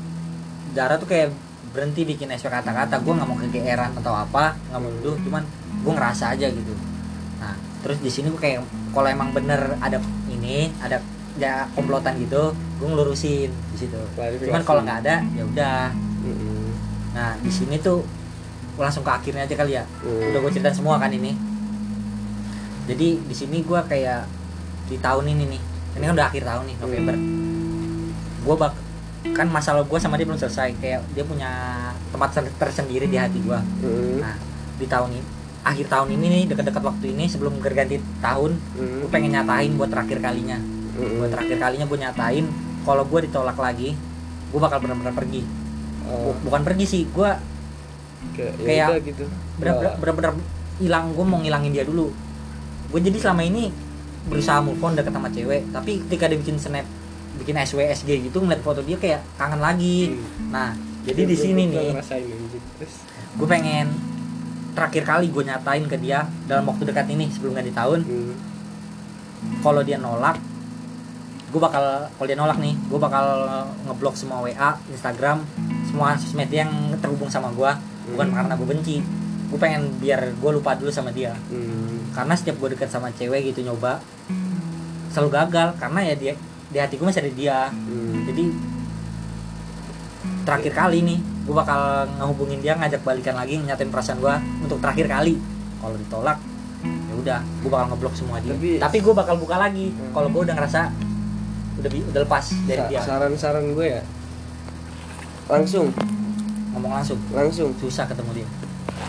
[0.75, 1.31] Zara tuh kayak
[1.71, 2.99] berhenti bikin SW kata-kata.
[3.01, 5.43] Gue nggak mau kegeeran atau apa nggak mau nuduh cuman
[5.85, 6.73] gue ngerasa aja gitu.
[7.41, 7.53] Nah
[7.85, 10.97] terus di sini gue kayak kalau emang bener ada ini ada
[11.37, 13.99] ya komplotan gitu gue ngelurusin di situ.
[14.17, 15.93] Cuman kalau nggak ada ya udah.
[17.13, 18.03] Nah di sini tuh
[18.77, 19.83] langsung ke akhirnya aja kali ya.
[20.05, 20.29] Hmm.
[20.33, 21.33] udah gue ceritain semua kan ini
[22.87, 24.23] jadi di sini gue kayak
[24.87, 25.61] di tahun ini nih.
[25.97, 27.15] Ini kan udah akhir tahun nih November.
[28.41, 28.73] Gue bak
[29.35, 30.71] kan masalah gue sama dia belum selesai.
[30.79, 31.51] Kayak dia punya
[32.09, 34.35] tempat ter- tersendiri di hati gue Hmm, nah
[34.77, 35.25] di tahun ini
[35.67, 39.91] akhir tahun ini nih dekat-dekat waktu ini sebelum berganti tahun hmm, gue pengen nyatain buat
[39.91, 40.55] terakhir kalinya.
[40.57, 41.19] Hmm.
[41.19, 42.45] buat terakhir kalinya gue nyatain
[42.81, 43.93] kalau gue ditolak lagi
[44.47, 45.43] gue bakal benar-benar pergi.
[46.07, 47.29] Bu- bukan pergi sih gue
[48.33, 49.25] kayak ya kayak gitu.
[49.27, 49.95] Wah.
[49.99, 50.31] bener-bener
[50.79, 52.13] hilang gue mau ngilangin dia dulu
[52.87, 53.69] gue jadi selama ini
[54.27, 56.83] berusaha move on deket sama cewek tapi ketika dia bikin snap
[57.37, 60.11] bikin SW SG gitu ngeliat foto dia kayak kangen lagi.
[60.11, 60.51] Hmm.
[60.51, 60.69] nah
[61.05, 61.95] jadi di sini nih
[63.37, 63.87] gue pengen
[64.73, 67.99] terakhir kali gue nyatain ke dia dalam waktu dekat ini sebelum ganti tahun.
[68.03, 68.33] Hmm,
[69.61, 70.37] kalau dia nolak
[71.47, 73.25] gue bakal kalau dia nolak nih gue bakal
[73.87, 75.47] ngeblok semua WA Instagram
[75.87, 76.67] semua sosmed yang
[76.99, 77.71] terhubung sama gue
[78.11, 78.35] bukan Hmm.
[78.35, 78.97] karena gue benci
[79.47, 81.31] gue pengen biar gue lupa dulu sama dia.
[81.47, 84.03] Hmm, karena setiap gue deket sama cewek gitu nyoba
[85.09, 85.67] selalu gagal.
[85.77, 86.33] Karena ya dia
[86.67, 87.59] di hati gue masih ada dia.
[87.71, 88.27] Hmm.
[88.27, 88.45] jadi
[90.43, 91.79] terakhir kali nih gue bakal
[92.19, 95.39] ngehubungin dia ngajak balikan lagi nyatain perasaan gue untuk terakhir kali.
[95.79, 96.37] Kalau ditolak
[96.83, 98.51] ya udah gue bakal ngeblok semua dia.
[98.51, 99.91] Tapi- tapi, gue bakal buka lagi.
[99.91, 100.11] Hmm.
[100.11, 100.81] kalau gue udah ngerasa
[101.77, 103.01] udah bi- udah lepas dari Sa- dia.
[103.01, 104.01] saran-saran gue ya.
[105.47, 105.87] Langsung.
[106.75, 107.19] Ngomong langsung.
[107.31, 107.71] Langsung.
[107.79, 108.47] Susah ketemu dia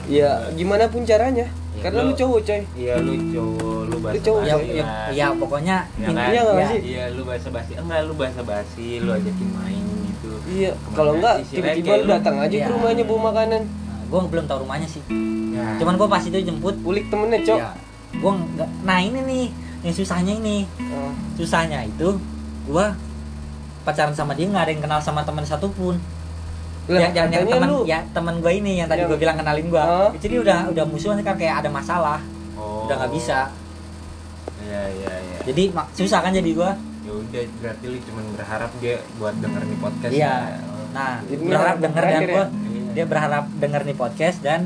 [0.06, 1.46] ya gimana pun caranya.
[1.74, 2.62] Ya, karena lu lu- cowok coy.
[2.74, 6.26] Iya lu cowok lu bahasa Lu cowok, ya, Basi ya, ya pokoknya Ya kan?
[6.26, 6.80] Iya nggak ya, sih?
[6.84, 10.30] iya lu bahasa basi enggak lu bahasa basi lu ajakin main gitu.
[10.48, 12.66] Iya kalau enggak tiba-tiba lu datang aja Iya.
[12.66, 13.62] ke rumahnya bawa makanan.
[13.62, 15.02] Nah, gue belum tahu rumahnya sih.
[15.54, 15.74] Ya.
[15.76, 16.74] cuman gue pas itu jemput.
[16.82, 17.58] Ulik temennya cok.
[17.58, 17.70] Ya
[18.10, 19.44] gue nggak nah ini nih
[19.80, 20.66] yang susahnya ini.
[20.80, 22.08] Ah, susahnya itu
[22.64, 22.86] gue
[23.80, 25.94] pacaran sama dia nggak ada yang kenal sama teman satupun
[26.88, 29.18] lah, ya, yang, yang katanya teman lu ya teman gue ini yang tadi Yang- gue
[29.18, 30.10] bilang kenalin gue Hah?
[30.14, 32.20] jadi udah udah musuhan kan kayak ada masalah
[32.54, 32.84] oh.
[32.84, 33.38] udah nggak bisa
[34.60, 36.70] ya ya ya jadi mak- susah kan jadi gue
[37.02, 40.26] ya udah berarti lu cuma berharap dia buat denger nih podcast Iya.
[40.26, 40.58] ya.
[40.66, 40.84] Oh.
[40.90, 42.44] nah Jadi berharap denger dan gue ya?
[42.48, 42.90] Iya.
[42.90, 44.60] dia berharap denger nih podcast dan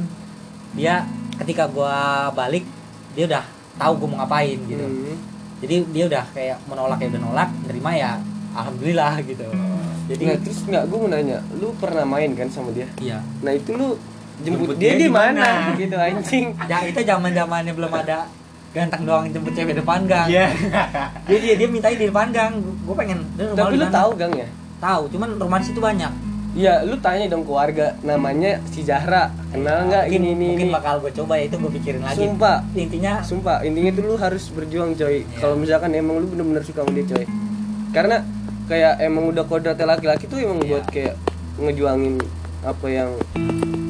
[0.72, 0.94] dia
[1.36, 1.94] ketika gue
[2.32, 2.64] balik
[3.12, 5.16] dia udah tahu gue mau ngapain gitu Hmm.
[5.60, 8.12] jadi dia udah kayak menolak ya udah nolak nerima ya
[8.52, 9.46] alhamdulillah gitu
[10.12, 13.50] jadi Nggak, terus nggak gue mau nanya lu pernah main kan sama dia iya nah
[13.50, 13.96] itu lu
[14.40, 15.46] jemput, Jemput dia, dia di mana
[15.80, 18.28] gitu anjing ya itu zaman zamannya belum ada
[18.72, 20.48] ganteng doang jemput cewek depan gang Iya.
[21.28, 24.10] dia dia dia mintain di depan gang gue pengen "Lu rumah tapi lu mana?" tahu
[24.16, 24.48] gang ya
[24.78, 26.12] tahu cuman rumah di situ banyak
[26.52, 29.32] Iya, lu tanya dong ke warga namanya si Zahra.
[29.48, 30.76] Kenal nggak ini ini mungkin ini?
[30.76, 34.52] bakal gue coba ya itu gue pikirin lagi Sumpah, intinya sumpah intinya tuh lu harus
[34.52, 35.24] berjuang coy.
[35.24, 35.40] Iya.
[35.40, 37.24] Kalau misalkan emang lu bener-bener suka sama dia coy.
[37.88, 38.20] Karena
[38.64, 40.68] kayak emang udah kodratnya laki-laki tuh emang Iya.
[40.70, 41.14] buat kayak
[41.58, 42.14] ngejuangin
[42.62, 43.10] apa yang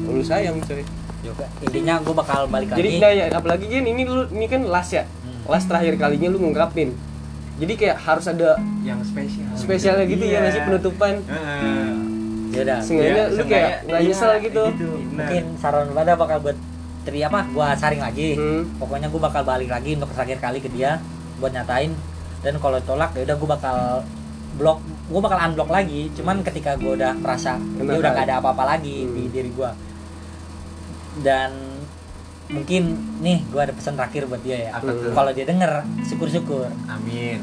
[0.05, 0.81] lu sayang coy.
[1.23, 4.61] juga intinya gue bakal balik Jadi lagi nah ya, apalagi kan ini lu ini kan
[4.61, 5.07] last ya.
[5.23, 5.47] Hmm.
[5.47, 6.91] Last terakhir kalinya lu ngungkapin.
[7.55, 10.39] Jadi kayak harus ada yang spesial spesialnya gitu ya Iya.
[10.41, 11.13] nggak sih penutupan.
[11.23, 11.91] Heeh.
[12.51, 14.63] ya udah Seenggaknya Iya, lu kayak nggak iya, nyesel gitu.
[14.67, 15.09] benar.
[15.17, 16.57] mungkin saran pada bakal buat
[17.01, 18.61] tri apa gue saring lagi Hmm.
[18.77, 21.01] pokoknya gue bakal balik lagi untuk terakhir kali ke dia
[21.37, 21.91] buat nyatain
[22.39, 23.77] dan kalau tolak ya udah gue bakal
[24.53, 28.17] blok gue bakal unblock lagi cuman ketika gue udah merasa dia udah kali.
[28.17, 29.11] gak ada apa-apa lagi Hmm.
[29.11, 29.71] di diri gue
[31.19, 31.51] dan
[32.47, 32.83] mungkin
[33.19, 35.09] nih gue ada pesan terakhir buat dia ya tuh?
[35.11, 35.71] kalau dia denger
[36.03, 37.41] syukur-syukur amin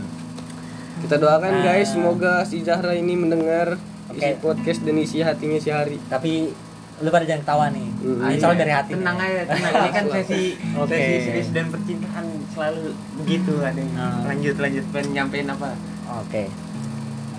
[1.00, 1.64] Kita doakan Nah.
[1.64, 4.36] guys, semoga si Zahra ini mendengar isi Oke.
[4.38, 5.96] podcast dan isi hatinya si Hari.
[6.06, 6.52] tapi
[6.98, 8.20] lu pada jangan ketawa nih Hmm.
[8.22, 10.42] ini selalu dari hati tenang aja tenang ini kan sesi
[10.76, 10.92] Oke.
[10.92, 14.28] sesi serius dan percintaan selalu begitu ada Nah.
[14.28, 15.72] lanjut lanjut pengen nyampein apa
[16.20, 16.52] Oke.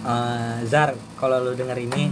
[0.01, 2.09] Eh, Zar, kalau lu denger ini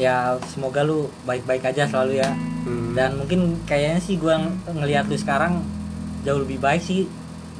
[0.00, 2.30] ya semoga lu baik-baik aja selalu ya.
[2.64, 2.96] Hmm.
[2.96, 5.60] Dan mungkin kayaknya sih gua ng- ngelihat lu sekarang
[6.24, 7.04] jauh lebih baik sih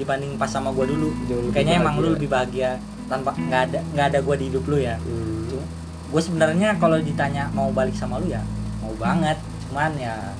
[0.01, 1.12] dibanding pas sama gua dulu.
[1.29, 4.64] Jauh lebih Kayaknya emang lu lebih bahagia tanpa nggak ada nggak ada gua di hidup
[4.64, 4.96] lu ya.
[5.05, 5.61] Hmm.
[6.09, 8.40] Gue sebenarnya kalau ditanya mau balik sama lu ya
[8.81, 9.37] mau banget.
[9.68, 10.33] Cuman ya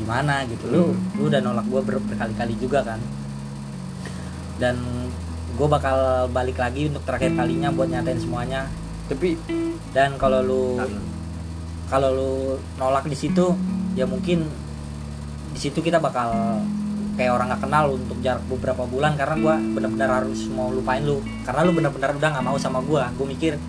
[0.00, 1.20] gimana gitu lu Hmm.
[1.20, 2.96] lu udah nolak gua ber- berkali-kali juga kan
[4.56, 4.78] dan
[5.52, 8.68] gue bakal balik lagi untuk terakhir kalinya buat nyatain semuanya.
[9.08, 9.36] Tapi
[9.92, 10.64] dan kalau lu
[11.92, 12.32] kalau lu
[12.80, 13.52] nolak di situ
[13.92, 14.48] ya mungkin
[15.52, 16.32] di situ kita bakal
[17.12, 21.20] kayak orang nggak kenal untuk jarak beberapa bulan karena gua benar-benar harus mau lupain lu.
[21.44, 23.12] Karena lu benar-benar udah nggak mau sama gua.
[23.12, 23.60] Gue mikir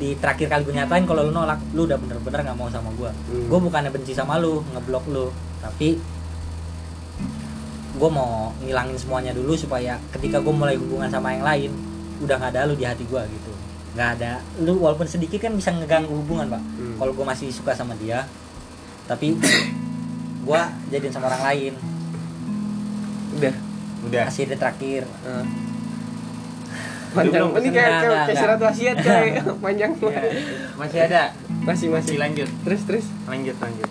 [0.00, 3.12] di terakhir kali gue nyatain kalau lu nolak lu udah bener-bener nggak mau sama gua.
[3.12, 3.52] Hmm.
[3.52, 5.28] gue bukannya benci sama lu ngeblok lu.
[5.60, 6.00] Tapi
[8.00, 11.70] gue mau ngilangin semuanya dulu supaya ketika gue mulai hubungan sama yang lain
[12.24, 13.52] udah nggak ada lu di hati gue gitu.
[13.92, 14.32] Nggak ada.
[14.64, 16.62] Lu walaupun sedikit kan bisa ngeganggu hubungan pak.
[16.64, 16.96] Hmm.
[16.96, 18.24] kalau gue masih suka sama dia
[19.04, 19.36] tapi
[20.48, 21.72] gue jadiin sama orang lain.
[23.36, 23.54] Udah.
[24.08, 24.24] udah.
[24.32, 25.04] Masih ada terakhir.
[25.20, 25.44] Nah.
[27.10, 29.28] Panjang, ini kayak kayak, kayak surat wasiat coy.
[29.66, 29.90] Panjang.
[30.08, 30.22] Ya,
[30.80, 31.22] masih ada.
[31.68, 32.16] Masih masih.
[32.16, 32.48] lanjut.
[32.64, 33.06] Terus terus.
[33.28, 33.88] lanjut lanjut.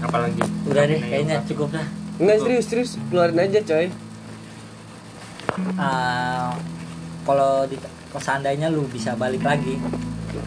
[0.00, 3.86] Apalagi udah deh kayaknya cukup dah Enggak serius serius keluarin aja coy.
[5.56, 6.48] Eh,
[7.24, 7.76] kalau di
[8.08, 9.76] kalau seandainya lu bisa balik lagi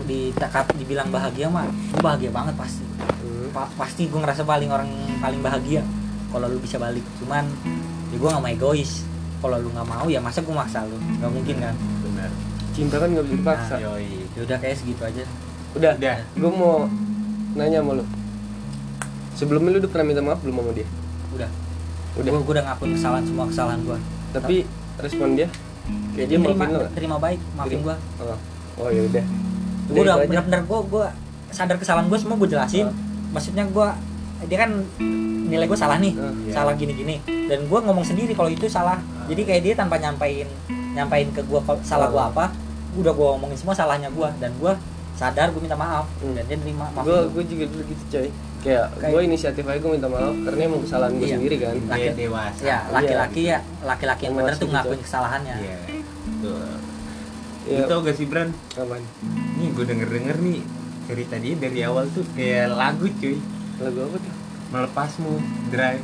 [0.06, 0.34] di
[0.76, 2.86] dibilang bahagia mah gue bahagia banget pasti
[3.20, 3.50] Hmm.
[3.52, 5.82] Pa- pasti gue ngerasa paling orang paling bahagia
[6.30, 7.46] kalau lu bisa balik cuman
[8.10, 9.06] ya gue nggak mau egois
[9.38, 12.30] kalau lu nggak mau ya masa gue maksa lu nggak mungkin kan benar
[12.70, 13.74] Cinta kan nggak bisa dipaksa.
[13.76, 15.24] Nah, yoi ya udah kayak segitu aja
[15.74, 15.94] Udah.
[15.98, 16.86] udah Gue mau
[17.54, 18.06] nanya sama lu.
[19.36, 20.88] Sebelumnya lu udah pernah minta maaf belum sama dia?
[21.32, 21.50] Udah.
[22.16, 22.32] Udah.
[22.32, 23.98] gue udah ngakuin kesalahan semua kesalahan gue
[24.30, 24.56] Tapi
[24.98, 25.48] respon dia?
[26.12, 26.92] Kayak dia terima maafin nggak?
[26.92, 28.38] terima baik maafin gue Oh,
[28.78, 29.26] oh ya udah.
[29.88, 31.06] gue udah benar-benar gue gue
[31.50, 32.86] sadar kesalahan gue semua gue jelasin.
[32.86, 32.94] Ah.
[33.30, 33.88] maksudnya gue
[34.46, 34.72] dia kan
[35.44, 36.54] nilai gue salah nih Ah, iya.
[36.54, 37.18] salah gini-gini.
[37.26, 39.02] Dan gue ngomong sendiri kalau itu salah.
[39.26, 40.46] Jadi kayak dia tanpa nyampein
[40.90, 42.50] nyampein ke gue salah gue apa
[42.92, 44.74] udah gue ngomongin semua salahnya gue dan gue
[45.14, 46.06] sadar gue minta maaf.
[46.20, 46.34] Hmm.
[46.34, 48.28] dan dia terima maaf gue gue juga dulu gitu coy
[48.60, 51.36] kayak Kayak- gue inisiatif aja gue minta maaf karena emang kesalahan gue Iya.
[51.36, 51.76] sendiri kan.
[51.82, 52.62] Laki- dia dewasa.
[52.62, 54.74] Ya laki-laki ya laki-laki yang masih tuh gitu.
[54.74, 55.56] ngakuin kesalahannya.
[55.58, 56.68] Iya betul.
[57.66, 57.84] Iya.
[57.86, 58.50] Tau gak sih Bran?
[58.74, 59.04] Apaan?
[59.56, 60.60] nih gue denger denger nih
[61.06, 63.38] cerita dia dari awal tuh kayak lagu cuy.
[63.78, 64.34] Lagu apa tuh?
[64.70, 65.32] Melepasmu
[65.68, 66.04] drive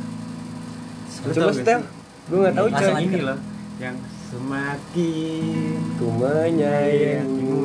[1.16, 1.80] Lu coba tau gak setel.
[2.26, 3.06] gue nggak tahu Langsung coy aja.
[3.06, 3.38] ini loh
[3.76, 5.54] yang semakin
[5.94, 7.64] ku menyayangimu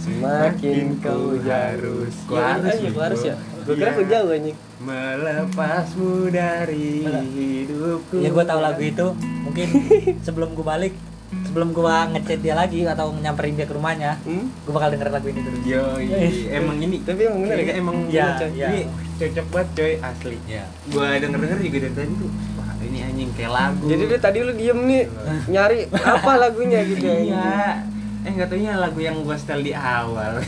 [0.00, 2.14] Semakin kau harus.
[2.24, 3.36] Kau Iya, harus, iya, kau harus ya.
[3.70, 3.94] Gue kira Iya.
[3.94, 4.56] kau jauh anjing.
[4.82, 8.18] Melepasmu dari hidupku.
[8.18, 9.06] Ya gue tahu lagu itu.
[9.46, 9.68] Mungkin
[10.26, 10.94] sebelum gue balik
[11.30, 14.66] sebelum gue ngechat dia lagi atau nyamperin dia ke rumahnya hmm?
[14.66, 16.06] gue bakal denger lagu ini terus Yoi,
[16.58, 16.98] emang ini.
[17.06, 17.74] Tapi emang bener ya?
[17.78, 18.50] emang Iya, bener, coy.
[18.50, 18.68] iya.
[18.68, 18.80] ini
[19.14, 20.36] cocok banget coy asli.
[20.50, 23.84] Ya gua denger denger juga dari tadi tuh wah ini anjing kayak lagu.
[23.86, 25.04] Jadi dia tadi lu diem nih
[25.54, 27.86] Nyari apa lagunya gitu iya.
[28.20, 30.42] Eh nggak taunya lagu yang gua setel di awal.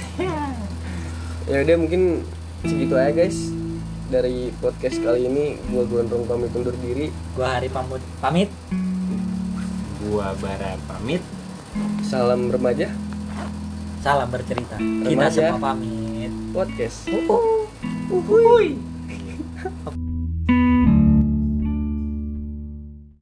[1.43, 2.27] Ya udah mungkin
[2.67, 3.39] segitu aja guys.
[4.13, 7.09] Dari podcast kali ini Gue gondrong pamit undur diri.
[7.35, 8.51] Gue hari pamit pamit.
[10.03, 11.23] Gua bara pamit.
[12.03, 12.91] Salam remaja.
[14.03, 14.75] Salam bercerita.
[14.77, 15.55] Kita Remaja.
[15.55, 16.33] semua pamit.
[16.51, 17.07] Podcast.
[17.07, 17.63] Uh, uh.
[18.11, 18.75] Uhuy.